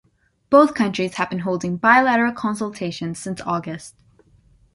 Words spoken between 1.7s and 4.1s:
bilateral consultations since August.